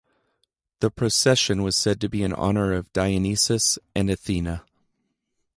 [0.79, 4.65] The procession was said to be in honor of Dionysus and Athena.